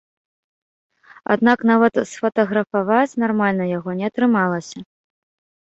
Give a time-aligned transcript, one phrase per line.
[1.35, 4.77] Аднак нават сфатаграфаваць нармальна яго не атрымалася.